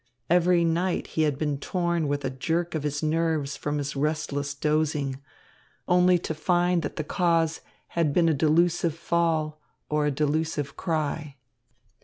[0.31, 4.55] Every night he had been torn with a jerk of his nerves from his restless
[4.55, 5.21] dozing,
[5.87, 11.37] only to find that the cause had been a delusive fall or a delusive cry.